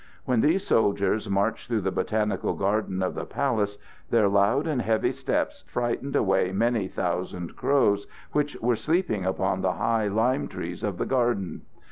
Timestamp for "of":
3.03-3.13, 10.81-10.97